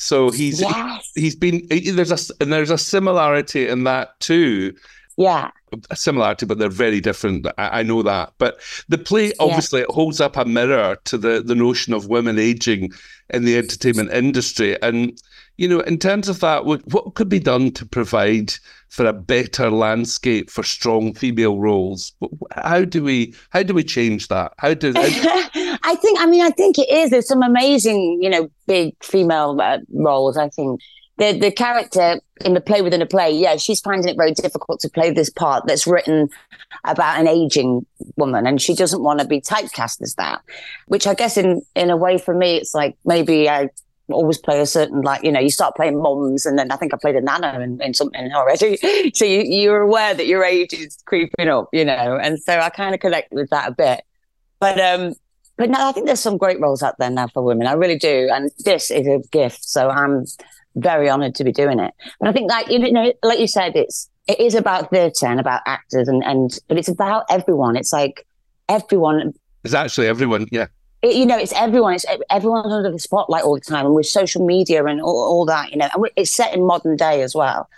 So 0.00 0.30
he's 0.30 0.62
yes. 0.62 1.12
he, 1.14 1.26
has 1.26 1.36
been 1.36 1.66
there's 1.68 2.10
a 2.10 2.34
and 2.42 2.50
there's 2.50 2.70
a 2.70 2.78
similarity 2.78 3.68
in 3.68 3.84
that 3.84 4.18
too. 4.18 4.74
Yeah. 5.18 5.50
A 5.90 5.96
similarity, 5.96 6.46
but 6.46 6.58
they're 6.58 6.70
very 6.70 7.02
different. 7.02 7.46
I, 7.58 7.80
I 7.80 7.82
know 7.82 8.02
that. 8.02 8.32
But 8.38 8.60
the 8.88 8.96
play 8.96 9.32
obviously 9.38 9.80
yeah. 9.80 9.84
it 9.84 9.90
holds 9.90 10.18
up 10.18 10.38
a 10.38 10.46
mirror 10.46 10.96
to 11.04 11.18
the 11.18 11.42
the 11.44 11.54
notion 11.54 11.92
of 11.92 12.08
women 12.08 12.38
aging 12.38 12.92
in 13.28 13.44
the 13.44 13.58
entertainment 13.58 14.10
industry. 14.10 14.80
And 14.80 15.20
you 15.58 15.68
know, 15.68 15.80
in 15.80 15.98
terms 15.98 16.30
of 16.30 16.40
that, 16.40 16.64
what, 16.64 16.80
what 16.90 17.14
could 17.14 17.28
be 17.28 17.38
done 17.38 17.70
to 17.72 17.84
provide 17.84 18.54
for 18.88 19.04
a 19.04 19.12
better 19.12 19.70
landscape 19.70 20.48
for 20.48 20.62
strong 20.62 21.12
female 21.12 21.58
roles? 21.58 22.12
How 22.52 22.86
do 22.86 23.04
we 23.04 23.34
how 23.50 23.62
do 23.62 23.74
we 23.74 23.84
change 23.84 24.28
that? 24.28 24.54
How 24.56 24.72
do 24.72 24.94
how, 24.94 25.69
I 25.82 25.94
think, 25.94 26.20
I 26.20 26.26
mean, 26.26 26.42
I 26.42 26.50
think 26.50 26.78
it 26.78 26.90
is. 26.90 27.10
There's 27.10 27.28
some 27.28 27.42
amazing, 27.42 28.20
you 28.22 28.28
know, 28.30 28.50
big 28.66 28.94
female 29.02 29.58
uh, 29.60 29.78
roles. 29.92 30.36
I 30.36 30.48
think 30.48 30.80
the 31.20 31.38
the 31.38 31.52
character 31.52 32.18
in 32.44 32.54
the 32.54 32.60
play 32.62 32.80
within 32.80 33.02
a 33.02 33.06
play, 33.06 33.30
yeah, 33.30 33.56
she's 33.56 33.80
finding 33.80 34.08
it 34.08 34.16
very 34.16 34.32
difficult 34.32 34.80
to 34.80 34.88
play 34.88 35.10
this 35.10 35.28
part 35.28 35.66
that's 35.66 35.86
written 35.86 36.30
about 36.84 37.20
an 37.20 37.28
aging 37.28 37.86
woman, 38.16 38.46
and 38.46 38.60
she 38.60 38.74
doesn't 38.74 39.02
want 39.02 39.20
to 39.20 39.26
be 39.26 39.40
typecast 39.40 40.00
as 40.00 40.14
that. 40.14 40.40
Which 40.86 41.06
I 41.06 41.14
guess, 41.14 41.36
in 41.36 41.60
in 41.74 41.90
a 41.90 41.96
way, 41.96 42.16
for 42.16 42.34
me, 42.34 42.56
it's 42.56 42.74
like 42.74 42.96
maybe 43.04 43.50
I 43.50 43.68
always 44.08 44.38
play 44.38 44.60
a 44.60 44.66
certain 44.66 45.02
like 45.02 45.22
you 45.22 45.30
know 45.30 45.40
you 45.40 45.50
start 45.50 45.76
playing 45.76 46.00
moms 46.02 46.44
and 46.46 46.58
then 46.58 46.72
I 46.72 46.76
think 46.76 46.92
I 46.92 46.96
played 46.96 47.16
a 47.16 47.20
nana 47.20 47.60
in, 47.60 47.80
in 47.80 47.94
something 47.94 48.32
already 48.32 48.76
so 49.14 49.24
you, 49.24 49.42
you're 49.42 49.82
aware 49.82 50.14
that 50.14 50.26
your 50.26 50.42
age 50.42 50.72
is 50.72 50.98
creeping 51.04 51.48
up 51.48 51.68
you 51.72 51.84
know 51.84 52.18
and 52.20 52.36
so 52.40 52.58
I 52.58 52.70
kind 52.70 52.92
of 52.92 53.00
connect 53.00 53.32
with 53.32 53.50
that 53.50 53.68
a 53.68 53.72
bit 53.72 54.02
but 54.58 54.80
um 54.80 55.14
but 55.60 55.68
no, 55.68 55.86
I 55.86 55.92
think 55.92 56.06
there's 56.06 56.20
some 56.20 56.38
great 56.38 56.58
roles 56.58 56.82
out 56.82 56.96
there 56.98 57.10
now 57.10 57.28
for 57.28 57.42
women. 57.42 57.66
I 57.66 57.74
really 57.74 57.98
do. 57.98 58.30
And 58.32 58.50
this 58.60 58.90
is 58.90 59.06
a 59.06 59.18
gift. 59.30 59.62
So 59.62 59.90
I'm 59.90 60.24
very 60.74 61.10
honored 61.10 61.34
to 61.34 61.44
be 61.44 61.52
doing 61.52 61.78
it. 61.78 61.92
But 62.18 62.30
I 62.30 62.32
think 62.32 62.50
like, 62.50 62.70
you 62.70 62.78
know, 62.90 63.12
like 63.22 63.38
you 63.38 63.46
said, 63.46 63.76
it's, 63.76 64.08
it 64.26 64.40
is 64.40 64.54
about 64.54 64.88
theatre 64.88 65.26
and 65.26 65.38
about 65.38 65.60
actors 65.66 66.08
and, 66.08 66.24
and, 66.24 66.58
but 66.66 66.78
it's 66.78 66.88
about 66.88 67.26
everyone. 67.28 67.76
It's 67.76 67.92
like 67.92 68.26
everyone. 68.70 69.34
It's 69.62 69.74
actually 69.74 70.06
everyone. 70.06 70.46
Yeah. 70.50 70.68
It, 71.02 71.14
you 71.14 71.26
know, 71.26 71.36
it's 71.36 71.52
everyone. 71.52 71.92
It's 71.92 72.06
everyone's 72.30 72.72
under 72.72 72.90
the 72.90 72.98
spotlight 72.98 73.44
all 73.44 73.56
the 73.56 73.60
time, 73.60 73.84
and 73.84 73.94
with 73.94 74.06
social 74.06 74.46
media 74.46 74.82
and 74.86 75.02
all, 75.02 75.16
all 75.16 75.44
that, 75.44 75.72
you 75.72 75.76
know, 75.76 75.88
and 75.92 76.08
it's 76.16 76.30
set 76.30 76.54
in 76.54 76.66
modern 76.66 76.96
day 76.96 77.20
as 77.20 77.34
well, 77.34 77.68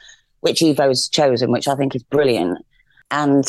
which 0.41 0.63
Ivo's 0.63 1.09
chosen, 1.09 1.51
which 1.51 1.67
I 1.67 1.75
think 1.75 1.97
is 1.97 2.05
brilliant. 2.05 2.65
And 3.11 3.45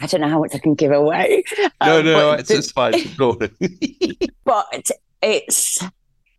I 0.00 0.06
don't 0.06 0.20
know 0.20 0.28
how 0.28 0.40
much 0.40 0.54
I 0.54 0.58
can 0.58 0.74
give 0.74 0.92
away. 0.92 1.44
No, 1.58 1.98
um, 1.98 2.04
no, 2.04 2.32
it's, 2.32 2.50
it's 2.50 2.70
fine. 2.72 2.94
but 4.44 4.90
it's 5.22 5.82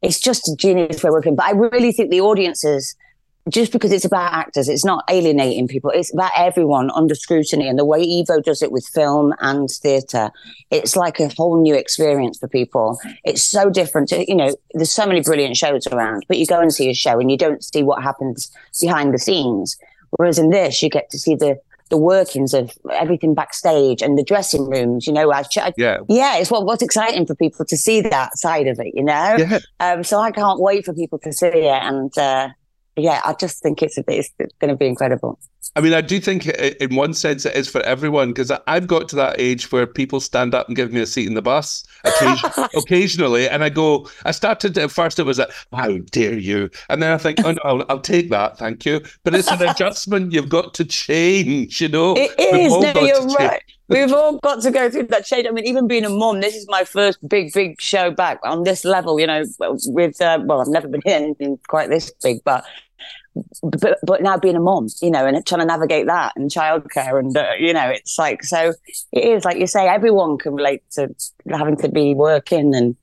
it's 0.01 0.19
just 0.19 0.48
a 0.50 0.55
genius 0.55 1.03
way 1.03 1.10
of 1.10 1.13
working. 1.13 1.36
But 1.36 1.45
I 1.45 1.51
really 1.51 1.91
think 1.91 2.10
the 2.10 2.21
audiences, 2.21 2.95
just 3.50 3.71
because 3.71 3.91
it's 3.91 4.05
about 4.05 4.33
actors, 4.33 4.67
it's 4.67 4.86
not 4.86 5.03
alienating 5.10 5.67
people. 5.67 5.91
It's 5.91 6.13
about 6.13 6.31
everyone 6.36 6.89
under 6.91 7.13
scrutiny. 7.13 7.67
And 7.67 7.77
the 7.77 7.86
way 7.86 8.01
Ivo 8.01 8.41
does 8.41 8.62
it 8.62 8.71
with 8.71 8.86
film 8.88 9.33
and 9.39 9.69
theatre, 9.69 10.31
it's 10.71 10.95
like 10.95 11.19
a 11.19 11.29
whole 11.29 11.62
new 11.62 11.75
experience 11.75 12.39
for 12.39 12.48
people. 12.48 13.00
It's 13.24 13.43
so 13.43 13.69
different. 13.69 14.10
To, 14.10 14.25
you 14.27 14.36
know, 14.36 14.55
there's 14.74 14.91
so 14.91 15.05
many 15.05 15.21
brilliant 15.21 15.55
shows 15.55 15.86
around, 15.88 16.25
but 16.27 16.38
you 16.38 16.48
go 16.48 16.60
and 16.60 16.74
see 16.74 16.89
a 16.89 16.95
show 16.95 17.19
and 17.19 17.29
you 17.29 17.38
don't 17.38 17.63
see 17.63 17.83
what 17.83 18.01
happens 18.01 18.51
behind 18.79 19.13
the 19.13 19.19
scenes. 19.19 19.77
Whereas 20.12 20.39
in 20.39 20.50
this, 20.50 20.81
you 20.81 20.89
get 20.89 21.10
to 21.12 21.19
see 21.19 21.36
the 21.36 21.60
the 21.91 21.98
workings 21.98 22.55
of 22.55 22.71
everything 22.91 23.36
backstage 23.36 24.01
and 24.01 24.17
the 24.17 24.24
dressing 24.24 24.67
rooms. 24.67 25.05
You 25.05 25.13
know, 25.13 25.31
I, 25.31 25.43
I, 25.57 25.74
yeah, 25.77 26.00
yeah, 26.10 26.38
it's 26.38 26.50
what 26.50 26.65
what's 26.65 26.81
exciting 26.81 27.27
for 27.27 27.36
people 27.36 27.65
to 27.65 27.77
see 27.77 28.01
that 28.01 28.36
side 28.38 28.67
of 28.67 28.79
it. 28.79 28.93
You 28.95 29.03
know, 29.03 29.36
yeah. 29.38 29.60
um, 29.79 30.03
so 30.03 30.19
I 30.19 30.31
can't 30.31 30.60
wait 30.60 30.86
for 30.86 30.93
people 30.93 31.19
to 31.19 31.31
see 31.31 31.45
it, 31.45 31.83
and 31.83 32.17
uh, 32.17 32.50
yeah, 32.98 33.21
I 33.24 33.33
just 33.33 33.62
think 33.62 33.81
it's 33.81 33.98
it's, 33.98 34.31
it's 34.39 34.55
going 34.60 34.69
to 34.69 34.75
be 34.75 34.88
incredible. 34.88 35.39
I 35.75 35.81
mean, 35.81 35.93
I 35.93 36.01
do 36.01 36.19
think 36.19 36.48
in 36.48 36.95
one 36.95 37.13
sense 37.13 37.45
it 37.45 37.55
is 37.55 37.69
for 37.69 37.81
everyone 37.81 38.29
because 38.29 38.51
I've 38.67 38.88
got 38.88 39.07
to 39.10 39.15
that 39.17 39.39
age 39.39 39.71
where 39.71 39.88
people 39.88 40.19
stand 40.19 40.53
up 40.53 40.67
and 40.67 40.75
give 40.75 40.91
me 40.91 41.00
a 41.00 41.05
seat 41.05 41.27
in 41.27 41.33
the 41.33 41.41
bus 41.41 41.83
occasionally, 42.03 42.69
occasionally 42.75 43.50
and 43.50 43.63
I 43.63 43.69
go, 43.69 44.10
I 44.25 44.31
started 44.31 44.77
at 44.77 44.91
first, 44.91 45.19
it 45.19 45.24
was 45.24 45.39
a, 45.39 45.48
how 45.71 45.98
dare 46.12 46.38
you? 46.38 46.69
And 46.89 47.01
then 47.01 47.13
I 47.13 47.17
think, 47.17 47.39
oh, 47.45 47.51
no, 47.51 47.60
I'll, 47.63 47.86
I'll, 47.89 48.01
take 48.01 48.29
that, 48.31 48.57
thank 48.57 48.86
you. 48.86 49.01
But 49.24 49.36
it's 49.36 49.50
an 49.50 49.62
adjustment 49.67 50.33
you've 50.33 50.50
got 50.50 50.74
to 50.74 50.83
change, 50.83 51.79
you 51.79 51.88
know? 51.88 52.15
It 52.17 52.38
is, 52.38 52.71
no, 52.71 53.01
you're 53.01 53.27
right. 53.27 53.63
We've 53.91 54.13
all 54.13 54.38
got 54.39 54.62
to 54.62 54.71
go 54.71 54.89
through 54.89 55.07
that 55.07 55.25
change. 55.25 55.48
I 55.48 55.51
mean, 55.51 55.65
even 55.65 55.88
being 55.88 56.05
a 56.05 56.10
mom, 56.10 56.39
this 56.39 56.55
is 56.55 56.65
my 56.69 56.83
first 56.83 57.19
big, 57.27 57.53
big 57.53 57.81
show 57.81 58.12
back 58.12 58.39
on 58.43 58.63
this 58.63 58.86
level, 58.86 59.19
you 59.19 59.27
know, 59.27 59.43
with, 59.60 60.21
uh, 60.21 60.39
well, 60.43 60.62
I've 60.62 60.67
never 60.67 60.88
been 60.88 61.01
in 61.05 61.12
anything 61.12 61.60
quite 61.67 61.89
this 61.89 62.12
big, 62.24 62.43
but 62.43 62.65
but, 63.63 63.98
but 64.03 64.21
now 64.21 64.38
being 64.38 64.57
a 64.57 64.60
mom, 64.60 64.88
you 65.01 65.10
know, 65.10 65.25
and 65.25 65.45
trying 65.45 65.62
to 65.62 65.65
navigate 65.65 66.05
that 66.07 66.33
and 66.36 66.50
childcare, 66.50 67.17
and 67.17 67.36
uh, 67.36 67.51
you 67.57 67.74
know, 67.74 67.88
it's 67.88 68.19
like 68.19 68.43
so. 68.43 68.74
It 69.13 69.24
is 69.24 69.45
like 69.45 69.57
you 69.57 69.67
say, 69.67 69.88
everyone 69.88 70.38
can 70.38 70.53
relate 70.53 70.83
to 70.91 71.15
having 71.50 71.77
to 71.77 71.88
be 71.88 72.13
working 72.13 72.75
and 72.75 72.98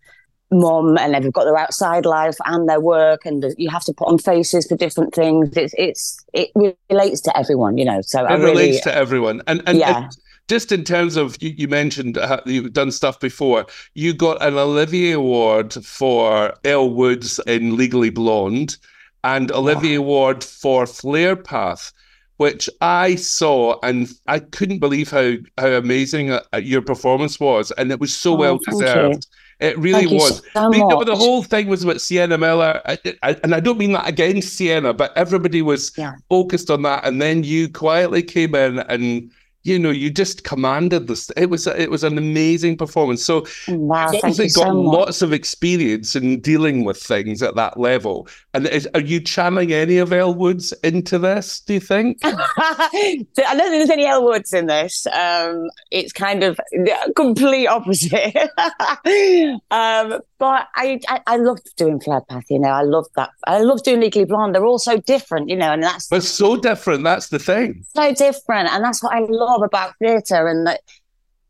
mom 0.51 0.97
and 0.99 1.15
they've 1.15 1.33
got 1.33 1.45
their 1.45 1.57
outside 1.57 2.07
life 2.07 2.37
and 2.47 2.69
their 2.69 2.81
work 2.81 3.27
and 3.27 3.45
you 3.59 3.69
have 3.69 3.85
to 3.85 3.93
put 3.93 4.09
on 4.09 4.19
faces 4.19 4.67
for 4.67 4.77
different 4.77 5.15
things 5.15 5.55
it's 5.59 5.75
it's 5.77 6.25
it 6.33 6.51
relates 6.89 7.21
to 7.21 7.37
everyone 7.37 7.77
you 7.77 7.85
know 7.85 8.01
so 8.01 8.25
it 8.25 8.31
I 8.31 8.35
relates 8.35 8.59
really, 8.59 8.81
to 8.81 8.95
everyone 8.95 9.43
and 9.47 9.63
and 9.67 9.77
yeah. 9.77 10.09
Just 10.49 10.73
in 10.73 10.85
terms 10.85 11.17
of 11.17 11.37
you, 11.41 11.55
you 11.57 11.69
mentioned 11.69 12.19
uh, 12.19 12.41
you've 12.47 12.73
done 12.73 12.91
stuff 12.91 13.21
before 13.21 13.67
you 13.95 14.13
got 14.15 14.43
an 14.43 14.55
olivier 14.55 15.13
award 15.13 15.73
for 15.73 16.55
elle 16.65 16.91
woods 16.91 17.39
in 17.47 17.77
legally 17.77 18.11
blonde 18.11 18.77
and 19.25 19.53
olivier 19.53 19.99
wow. 19.99 20.05
award 20.05 20.45
for 20.45 20.87
flare 20.87 21.37
path 21.37 21.93
which 22.39 22.71
I 22.81 23.17
saw 23.17 23.79
and 23.83 24.09
I 24.27 24.39
couldn't 24.39 24.79
believe 24.79 25.11
how 25.11 25.35
how 25.59 25.69
amazing 25.69 26.31
uh, 26.31 26.43
your 26.63 26.83
performance 26.83 27.39
was, 27.39 27.73
and 27.73 27.91
it 27.91 28.01
was 28.01 28.15
so 28.15 28.35
oh, 28.35 28.37
well 28.37 28.59
deserved. 28.59 29.27
It 29.61 29.77
really 29.77 30.07
Thank 30.07 30.13
was. 30.13 30.37
So 30.53 30.71
the, 30.71 31.05
the, 31.05 31.17
whole 31.17 31.43
thing 31.43 31.67
was 31.67 31.83
about 31.83 32.01
Sienna 32.01 32.39
Miller, 32.39 32.81
I, 32.87 32.97
I, 33.25 33.37
and 33.43 33.57
I 33.57 33.59
don't 33.59 33.77
mean 33.77 33.91
that 33.93 34.07
against 34.07 34.55
Sienna, 34.55 34.95
but 34.95 35.17
everybody 35.17 35.63
was 35.63 35.91
yeah. 35.99 36.15
focused 36.29 36.71
on 36.71 36.83
that. 36.83 37.05
And 37.05 37.21
then 37.21 37.43
you 37.43 37.69
quietly 37.69 38.23
came 38.23 38.55
in 38.55 38.79
and 38.79 39.33
you 39.69 39.79
know, 39.79 39.91
you 39.91 40.11
just 40.11 40.45
commanded 40.45 41.07
this. 41.07 41.31
It 41.37 41.51
was 41.51 41.67
it 41.67 41.91
was 41.91 42.05
an 42.05 42.19
amazing 42.19 42.77
performance. 42.77 43.25
So 43.25 43.47
wow, 43.69 44.11
you've 44.11 44.25
obviously 44.25 44.47
got 44.47 44.69
so 44.69 44.81
lots 44.81 45.23
of 45.23 45.33
experience 45.33 46.17
in 46.17 46.41
dealing 46.41 46.85
with 46.85 47.01
things 47.01 47.43
at 47.43 47.55
that 47.57 47.79
level. 47.79 48.29
And 48.55 48.67
is, 48.67 48.89
are 48.95 49.01
you 49.01 49.21
channeling 49.21 49.73
any 49.73 49.99
of 49.99 50.13
Elle 50.13 50.35
Woods 50.35 50.73
into 50.83 51.19
this? 51.19 51.61
Do 51.61 51.75
you 51.75 51.81
think? 51.81 52.19
I 52.25 53.25
don't 53.35 53.37
think 53.37 53.71
there's 53.71 53.91
any 53.91 54.07
Elle 54.07 54.25
Woods 54.25 54.53
in 54.53 54.67
this. 54.67 55.07
Um, 55.09 55.69
it's 55.91 56.13
kind 56.13 56.43
of 56.43 56.59
the 56.73 57.13
complete 57.15 57.67
opposite. 57.67 58.37
um, 59.71 60.21
but 60.39 60.69
I, 60.77 61.01
I, 61.09 61.21
I 61.27 61.37
loved 61.37 61.75
doing 61.77 62.01
Flare 62.01 62.21
Path. 62.23 62.45
You 62.49 62.61
know, 62.61 62.69
I 62.69 62.83
loved 62.83 63.11
that. 63.17 63.31
I 63.47 63.61
love 63.61 63.83
doing 63.83 64.01
Legally 64.01 64.25
Blonde. 64.25 64.55
They're 64.55 64.65
all 64.65 64.79
so 64.79 64.99
different. 64.99 65.49
You 65.49 65.57
know, 65.57 65.73
and 65.73 65.83
that's 65.83 66.09
but 66.09 66.23
so 66.23 66.57
different. 66.57 67.05
That's 67.05 67.29
the 67.29 67.39
thing. 67.39 67.85
So 67.97 68.15
different, 68.15 68.69
and 68.71 68.85
that's 68.85 69.03
what 69.03 69.15
I 69.15 69.27
love 69.29 69.49
love 69.59 69.63
about 69.63 69.95
theatre 69.99 70.47
and 70.49 70.67
that 70.67 70.81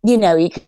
you 0.04 0.16
know 0.16 0.37
you 0.37 0.50
can 0.50 0.66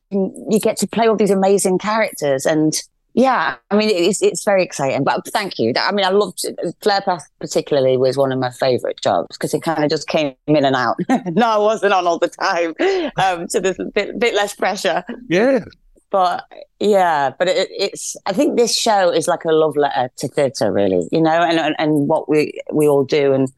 you 0.50 0.58
get 0.60 0.76
to 0.76 0.86
play 0.86 1.06
all 1.06 1.16
these 1.16 1.30
amazing 1.30 1.78
characters 1.78 2.46
and 2.46 2.82
yeah 3.14 3.56
i 3.70 3.76
mean 3.76 3.90
it's 3.90 4.22
it's 4.22 4.44
very 4.44 4.62
exciting 4.62 5.02
but 5.02 5.24
thank 5.28 5.58
you 5.58 5.72
i 5.76 5.90
mean 5.92 6.04
i 6.04 6.10
loved 6.10 6.44
flare 6.82 7.00
path 7.00 7.28
particularly 7.40 7.96
was 7.96 8.16
one 8.16 8.32
of 8.32 8.38
my 8.38 8.50
favorite 8.50 9.00
jobs 9.02 9.36
because 9.36 9.52
it 9.52 9.62
kind 9.62 9.82
of 9.82 9.90
just 9.90 10.08
came 10.08 10.34
in 10.46 10.64
and 10.64 10.76
out 10.76 10.96
no 11.26 11.46
i 11.46 11.58
wasn't 11.58 11.92
on 11.92 12.06
all 12.06 12.18
the 12.18 12.28
time 12.28 12.74
um 13.16 13.48
so 13.48 13.58
there's 13.60 13.78
a 13.78 13.84
bit, 13.84 14.18
bit 14.18 14.34
less 14.34 14.54
pressure 14.54 15.04
yeah 15.28 15.64
but 16.10 16.44
yeah 16.78 17.30
but 17.38 17.48
it, 17.48 17.68
it's 17.70 18.16
i 18.26 18.32
think 18.32 18.56
this 18.56 18.76
show 18.76 19.10
is 19.10 19.28
like 19.28 19.44
a 19.44 19.52
love 19.52 19.76
letter 19.76 20.10
to 20.16 20.26
theatre 20.28 20.72
really 20.72 21.08
you 21.12 21.20
know 21.20 21.42
and, 21.42 21.58
and 21.58 21.74
and 21.78 22.08
what 22.08 22.28
we 22.28 22.58
we 22.72 22.88
all 22.88 23.04
do 23.04 23.32
and 23.32 23.52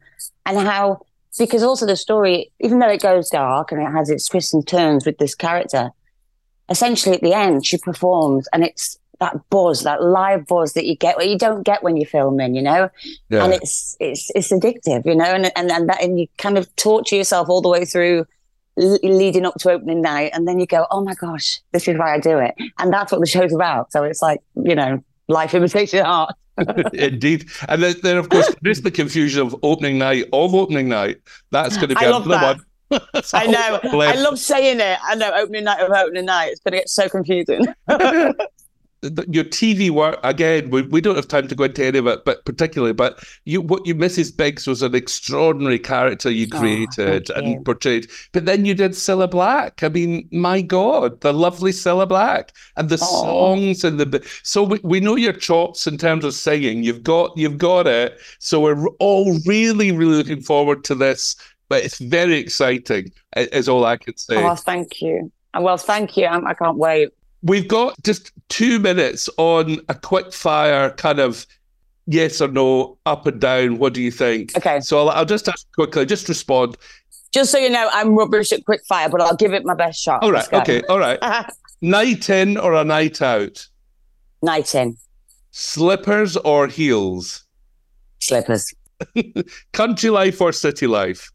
and 0.45 0.59
how 0.59 0.99
because 1.37 1.63
also 1.63 1.85
the 1.85 1.95
story, 1.95 2.51
even 2.59 2.79
though 2.79 2.89
it 2.89 3.01
goes 3.01 3.29
dark 3.29 3.71
and 3.71 3.81
it 3.81 3.91
has 3.91 4.09
its 4.09 4.27
twists 4.27 4.53
and 4.53 4.67
turns 4.67 5.05
with 5.05 5.17
this 5.17 5.35
character, 5.35 5.91
essentially 6.69 7.15
at 7.15 7.21
the 7.21 7.33
end 7.33 7.65
she 7.65 7.77
performs 7.77 8.47
and 8.53 8.63
it's 8.63 8.97
that 9.19 9.37
buzz, 9.49 9.83
that 9.83 10.03
live 10.03 10.45
buzz 10.47 10.73
that 10.73 10.85
you 10.85 10.95
get 10.95 11.15
what 11.15 11.29
you 11.29 11.37
don't 11.37 11.63
get 11.63 11.81
when 11.81 11.95
you're 11.97 12.07
filming, 12.07 12.55
you 12.55 12.61
know? 12.61 12.89
Yeah. 13.29 13.45
And 13.45 13.53
it's 13.53 13.95
it's 13.99 14.29
it's 14.35 14.51
addictive, 14.51 15.05
you 15.05 15.15
know, 15.15 15.25
and 15.25 15.51
and 15.55 15.71
and 15.71 15.89
that 15.89 16.03
and 16.03 16.19
you 16.19 16.27
kind 16.37 16.57
of 16.57 16.73
torture 16.75 17.15
yourself 17.15 17.49
all 17.49 17.61
the 17.61 17.69
way 17.69 17.85
through 17.85 18.25
leading 18.75 19.45
up 19.45 19.55
to 19.59 19.71
opening 19.71 20.01
night 20.01 20.31
and 20.33 20.47
then 20.47 20.59
you 20.59 20.65
go, 20.65 20.87
Oh 20.91 21.03
my 21.03 21.13
gosh, 21.13 21.61
this 21.71 21.87
is 21.87 21.97
why 21.97 22.13
I 22.13 22.19
do 22.19 22.37
it. 22.37 22.55
And 22.79 22.91
that's 22.91 23.11
what 23.11 23.21
the 23.21 23.27
show's 23.27 23.53
about. 23.53 23.91
So 23.91 24.03
it's 24.03 24.21
like, 24.21 24.41
you 24.55 24.75
know, 24.75 25.03
life 25.27 25.53
imitation 25.53 25.99
art. 25.99 26.35
Indeed. 26.93 27.49
And 27.67 27.81
then, 27.81 27.95
then, 28.03 28.17
of 28.17 28.29
course, 28.29 28.53
there's 28.61 28.81
the 28.81 28.91
confusion 28.91 29.41
of 29.41 29.55
opening 29.63 29.97
night 29.97 30.25
of 30.33 30.53
opening 30.53 30.87
night. 30.87 31.17
That's 31.51 31.77
going 31.77 31.89
to 31.89 31.95
get 31.95 32.23
the 32.23 32.29
one. 32.29 32.63
I 33.33 33.47
know. 33.83 34.01
I 34.01 34.15
love 34.15 34.37
saying 34.37 34.79
it. 34.79 34.99
I 35.03 35.15
know 35.15 35.31
opening 35.33 35.63
night 35.63 35.79
of 35.79 35.91
opening 35.91 36.25
night. 36.25 36.51
It's 36.51 36.59
going 36.61 36.73
to 36.73 36.77
get 36.77 36.89
so 36.89 37.09
confusing 37.09 37.65
your 39.03 39.43
TV 39.43 39.89
work 39.89 40.19
again. 40.23 40.69
We, 40.69 40.83
we 40.83 41.01
don't 41.01 41.15
have 41.15 41.27
time 41.27 41.47
to 41.47 41.55
go 41.55 41.65
into 41.65 41.85
any 41.85 41.99
of 41.99 42.07
it, 42.07 42.23
but 42.25 42.45
particularly, 42.45 42.93
but 42.93 43.23
you 43.45 43.61
what 43.61 43.85
you 43.85 43.95
Mrs. 43.95 44.35
Biggs 44.35 44.65
was 44.65 44.81
an 44.81 44.95
extraordinary 44.95 45.79
character 45.79 46.29
you 46.29 46.47
oh, 46.53 46.59
created 46.59 47.29
oh, 47.31 47.35
and 47.35 47.47
you. 47.47 47.59
portrayed. 47.61 48.09
But 48.31 48.45
then 48.45 48.65
you 48.65 48.73
did 48.73 48.91
Cilla 48.91 49.29
Black. 49.29 49.83
I 49.83 49.89
mean, 49.89 50.27
my 50.31 50.61
God, 50.61 51.21
the 51.21 51.33
lovely 51.33 51.71
Cilla 51.71 52.07
Black 52.07 52.53
and 52.77 52.89
the 52.89 52.99
oh. 53.01 53.23
songs 53.23 53.83
and 53.83 53.99
the 53.99 54.27
so 54.43 54.63
we, 54.63 54.79
we 54.83 54.99
know 54.99 55.15
your 55.15 55.33
chops 55.33 55.85
in 55.87 55.97
terms 55.97 56.23
of 56.23 56.33
singing. 56.33 56.83
You've 56.83 57.03
got 57.03 57.37
you've 57.37 57.57
got 57.57 57.87
it. 57.87 58.17
So 58.39 58.61
we're 58.61 58.87
all 58.99 59.37
really 59.45 59.91
really 59.91 60.15
looking 60.15 60.41
forward 60.41 60.83
to 60.85 60.95
this. 60.95 61.35
But 61.69 61.83
it's 61.83 61.97
very 61.97 62.37
exciting. 62.37 63.11
Is 63.35 63.67
all 63.67 63.85
I 63.85 63.97
can 63.97 64.15
say. 64.17 64.35
Oh, 64.35 64.55
thank 64.55 65.01
you. 65.01 65.31
Well, 65.59 65.77
thank 65.77 66.17
you. 66.17 66.25
I 66.27 66.53
can't 66.53 66.77
wait. 66.77 67.09
We've 67.43 67.67
got 67.67 68.01
just 68.03 68.31
two 68.49 68.79
minutes 68.79 69.29
on 69.37 69.81
a 69.89 69.95
quick 69.95 70.33
fire 70.33 70.89
kind 70.91 71.19
of 71.19 71.45
yes 72.07 72.41
or 72.41 72.47
no, 72.47 72.97
up 73.05 73.25
and 73.27 73.39
down. 73.39 73.77
What 73.77 73.93
do 73.93 74.01
you 74.01 74.11
think? 74.11 74.55
Okay. 74.57 74.79
So 74.79 74.99
I'll, 74.99 75.09
I'll 75.09 75.25
just 75.25 75.47
ask 75.47 75.69
quickly, 75.73 76.05
just 76.05 76.29
respond. 76.29 76.77
Just 77.33 77.51
so 77.51 77.57
you 77.57 77.69
know, 77.69 77.89
I'm 77.91 78.15
rubbish 78.15 78.51
at 78.51 78.63
quick 78.65 78.85
fire, 78.85 79.09
but 79.09 79.19
I'll 79.19 79.35
give 79.35 79.53
it 79.53 79.65
my 79.65 79.73
best 79.73 80.01
shot. 80.01 80.23
All 80.23 80.31
right. 80.31 80.51
Okay. 80.53 80.83
All 80.83 80.99
right. 80.99 81.19
night 81.81 82.29
in 82.29 82.57
or 82.57 82.73
a 82.73 82.83
night 82.83 83.21
out? 83.21 83.67
Night 84.41 84.75
in. 84.75 84.97
Slippers 85.51 86.37
or 86.37 86.67
heels? 86.67 87.43
Slippers. 88.19 88.73
country 89.73 90.09
life 90.09 90.39
or 90.41 90.51
city 90.51 90.87
life? 90.87 91.31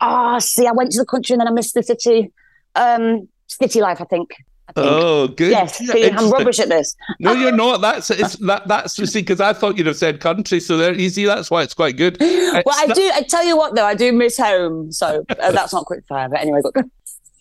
Ah, 0.00 0.36
oh, 0.36 0.38
see, 0.38 0.66
I 0.66 0.72
went 0.72 0.92
to 0.92 0.98
the 0.98 1.06
country 1.06 1.34
and 1.34 1.40
then 1.40 1.48
I 1.48 1.50
missed 1.50 1.74
the 1.74 1.82
city. 1.82 2.32
Um, 2.74 3.28
city 3.46 3.80
life, 3.80 4.00
I 4.00 4.04
think. 4.04 4.30
Oh, 4.76 5.28
good. 5.28 5.50
Yes, 5.50 5.80
I'm 5.90 6.30
rubbish 6.30 6.58
at 6.60 6.68
this. 6.68 6.94
no, 7.18 7.32
you're 7.32 7.52
not. 7.52 7.80
That's 7.80 8.10
it's 8.10 8.36
that 8.36 8.68
that's 8.68 8.94
see 8.94 9.20
because 9.20 9.40
I 9.40 9.52
thought 9.52 9.78
you'd 9.78 9.86
have 9.86 9.96
said 9.96 10.20
country, 10.20 10.60
so 10.60 10.76
there 10.76 10.92
you 10.92 11.08
see 11.08 11.24
that's 11.24 11.50
why 11.50 11.62
it's 11.62 11.74
quite 11.74 11.96
good. 11.96 12.18
well, 12.20 12.62
I 12.66 12.86
do. 12.88 13.10
I 13.14 13.22
tell 13.22 13.44
you 13.44 13.56
what, 13.56 13.74
though, 13.74 13.86
I 13.86 13.94
do 13.94 14.12
miss 14.12 14.36
home, 14.36 14.92
so 14.92 15.24
uh, 15.40 15.50
that's 15.52 15.72
not 15.72 15.86
quick 15.86 16.04
fire. 16.08 16.28
But 16.28 16.40
anyway, 16.40 16.60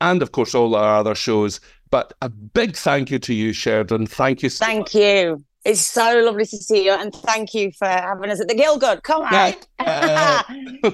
and, 0.00 0.22
of 0.22 0.30
course, 0.30 0.54
all 0.54 0.76
our 0.76 0.98
other 0.98 1.16
shows. 1.16 1.58
But 1.90 2.12
a 2.22 2.28
big 2.28 2.76
thank 2.76 3.10
you 3.10 3.18
to 3.18 3.34
you, 3.34 3.52
Sheridan. 3.52 4.06
Thank 4.06 4.44
you 4.44 4.48
so 4.48 4.64
Thank 4.64 4.82
much. 4.82 4.94
you. 4.94 5.44
It's 5.64 5.80
so 5.80 6.22
lovely 6.24 6.46
to 6.46 6.56
see 6.56 6.84
you, 6.84 6.92
and 6.92 7.12
thank 7.12 7.52
you 7.52 7.72
for 7.72 7.88
having 7.88 8.30
us 8.30 8.40
at 8.40 8.46
the 8.46 8.54
Gielgud. 8.54 9.02
Come 9.02 9.22
on, 9.22 9.54
uh, 9.80 10.42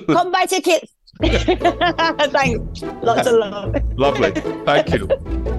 come 0.07 0.33
buy 0.33 0.47
tickets. 0.47 0.91
Thanks. 1.23 2.83
Lots 3.03 3.27
of 3.27 3.35
love. 3.35 3.99
Lovely. 3.99 4.31
Thank 4.65 4.93
you. 4.93 5.55